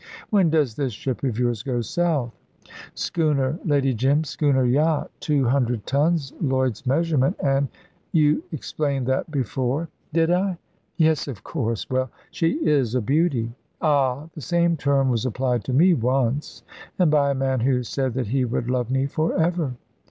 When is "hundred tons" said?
5.45-6.33